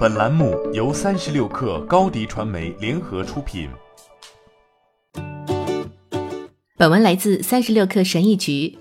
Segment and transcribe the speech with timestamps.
[0.00, 3.68] 本栏目由三十六氪高低传媒联合出品。
[6.78, 8.78] 本文来自三十六氪神译局。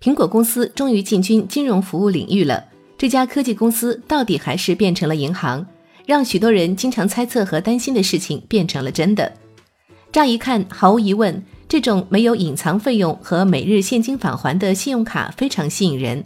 [0.00, 2.64] 苹果公司终于进军金融服务领域了。
[2.96, 5.66] 这家科技公司到底还是变成了银行，
[6.06, 9.30] 让许多人经常猜测和担心的事情变成了真的。
[10.10, 16.24] 乍一看，毫无疑问，这种没有隐藏费用和每日现金返还的信用卡非常吸引人。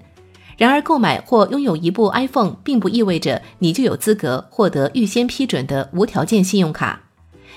[0.56, 7.02] 然而，购买或拥有一部 iPhone 并不意味着你就有资格获得预先批准的无条件信用卡。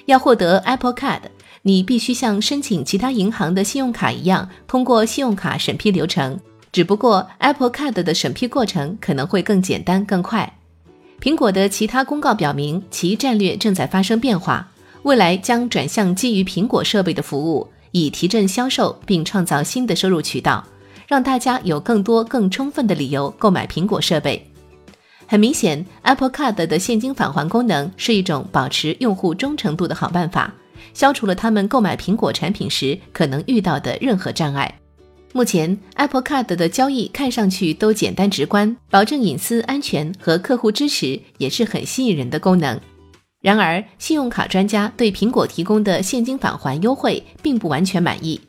[0.06, 1.22] 要获得 Apple Card，
[1.62, 6.40] 你必须像申请其他银行的信用卡一样，通过信用卡审批流程。
[6.72, 10.58] 只不过，Apple Card 的审批过程可能会更简单、更快。
[11.22, 14.70] 苹果的其他公告表明，其战略正在发生变化，
[15.04, 20.66] 未来将转向基于苹果设备的服务，以提振销售并创造新的收入渠道。
[21.10, 24.46] 让大家有更多、更充分的理由购买苹果设备。
[25.26, 30.54] 很明显，Apple Card 的现金返还功能是一种保持用户忠诚度的好办法，
[30.94, 34.72] 消除了他们购买苹果产品时可能遇到的任何障碍。
[35.34, 42.80] 目前，Apple Card 的交易看上去都简单直观，保证隐私、安全和客户支持也是很吸引人的功能。
[43.42, 48.40] 然而，信用卡专家对苹果提供的现金返还优惠并不完全满意。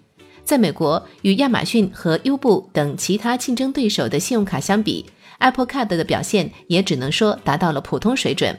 [0.45, 5.07] 在美国，与亚马逊和优步等其他竞争对手的信用卡相比
[5.39, 8.59] ，Apple Card 的表现也只能说达到了普通水准。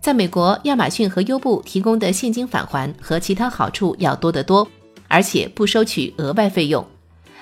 [0.00, 4.68] 在美国，亚马逊和优步提供的现金返还和其他好处要多得多，
[5.08, 6.86] 而且不收取额外费用。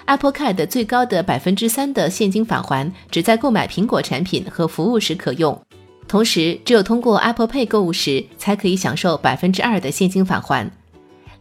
[0.06, 5.60] Apple Card 最高的百分之三的现金返还只在购买苹果产品和服务时可用，
[6.08, 10.70] 同时只有通过 Apple Pay 购物时才可以享受百分之二的现金返还。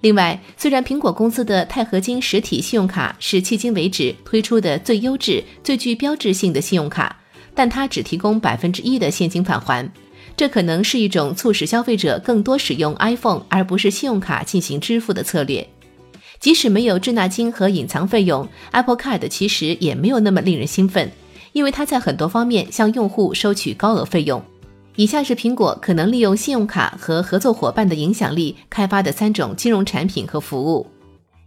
[0.04, 7.16] 另外，虽然苹果公司的钛合金实体信用卡是迄今为止推出的最优质、最具标志性的信用卡，
[7.56, 9.90] 但它只提供百分之一的现金返还。
[10.36, 15.66] 这可能是一种促使消费者更多使用 iPhone 而不是信用卡进行支付的策略。
[16.38, 21.10] 即使没有滞纳金和隐藏费用，Apple Card 其实也没有那么令人兴奋，
[21.54, 24.44] 因为它在很多方面向用户收取高额费用。
[24.96, 30.86] 以下是苹果可能利用信用卡和合作伙伴的影响力开发的三种金融产品和服务：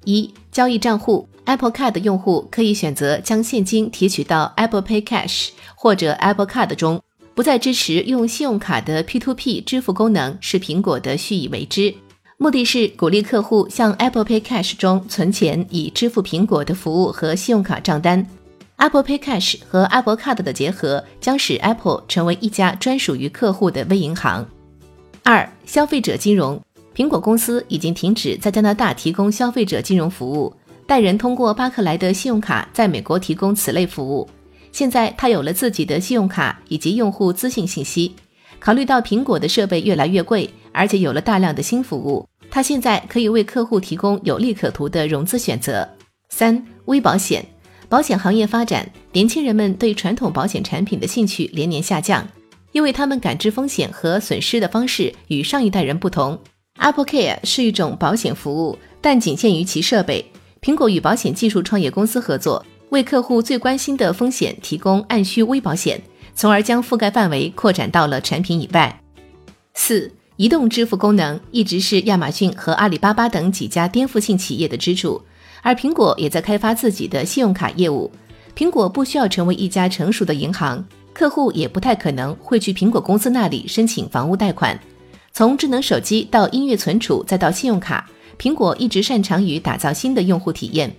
[0.04, 1.28] 一、交易账户。
[1.44, 7.00] Apple Card 用户可以选择将现金提取到 Apple Pay Cash 或者 Apple Card 中，
[7.36, 11.94] 不再支持用信用卡的 P2P 支付功能是苹果的蓄意为之，
[12.36, 18.26] 目的是鼓励客户向 Apple Pay Cash 中存钱以支付苹果的服务和信用卡账单。
[18.76, 24.46] Apple Pay Cash 和 Apple Card 的结合将使 Apple 成为一家专属于客户的微银行。
[25.22, 26.60] 二、消费者金融。
[26.94, 30.54] 苹果公司已经停止在加拿大提供消费者金融服务，
[30.86, 34.26] 代人通过巴克莱的信用卡在美国提供此类服务。
[34.72, 38.14] 现在，他有了自己的信用卡以及用户资讯信息。
[38.58, 45.86] 考虑到苹果的设备越来越贵，而且有了大量的新服务，他现在可以为客户提供有利可图的融资选择。
[46.30, 47.44] 三、微保险。
[47.88, 52.26] 保险行业发展，年轻人们对传统保险产品的兴趣连年下降，
[52.72, 56.38] 因为他们感知风险和损失的方式与上一代人不同。
[56.78, 60.24] Apple Care 是一种保险服务，但仅限于其设备。
[60.60, 66.00] 苹果与保险技术创业公司合作，为客户最关心的风险提供按需微保险，
[66.34, 69.00] 从而将覆盖范围扩展到了产品以外。
[69.74, 75.22] 四、移动支付功能一直是亚马逊和阿里巴巴等几家颠覆性企业的支柱。
[75.66, 78.08] 而苹果也在开发自己的信用卡业务。
[78.56, 84.78] 苹果不需要成为一家成熟的银行，客户也不太可能会去苹果公司那里申请房屋贷款。
[85.32, 90.94] 从智能手机到音乐存储，再到信用卡，苹果一直擅长于打造新的用户体验。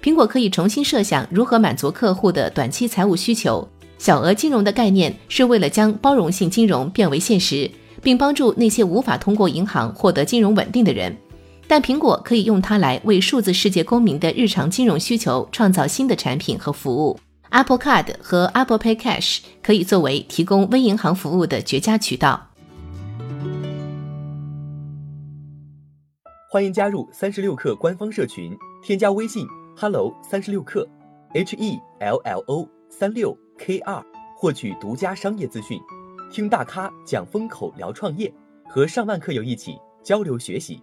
[0.00, 3.68] 苹果可以重新设想如何满足客户的短期财务需求。
[3.98, 7.68] 小额金融的概念是为了将包容性金融变为现实，
[8.00, 11.12] 并帮助那些无法通过银行获得金融稳定的人。
[11.66, 17.18] 但苹果可以用它来为数字世界公民的日常金融需求创造新的产品和服务。
[17.50, 22.48] Apple Card 和 Apple Pay Cash 可以作为提供微银行服务的绝佳渠道。
[26.50, 30.86] 欢迎加入三十六氪官方社群，添加微信 hello 三十六氪
[31.34, 34.02] h e l l o 三六 k 二，
[34.36, 35.80] 获取独家商业资讯，
[36.30, 38.30] 听大咖讲风口，聊创业，
[38.68, 40.82] 和上万客友一起交流学习。